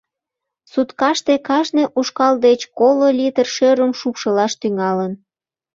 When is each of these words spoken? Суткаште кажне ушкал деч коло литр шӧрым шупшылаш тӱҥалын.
Суткаште 0.71 1.33
кажне 1.47 1.83
ушкал 1.99 2.33
деч 2.47 2.61
коло 2.79 3.07
литр 3.19 3.47
шӧрым 3.55 3.91
шупшылаш 3.99 4.53
тӱҥалын. 4.61 5.13